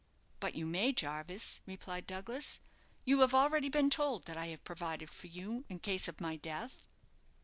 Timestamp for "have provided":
4.47-5.11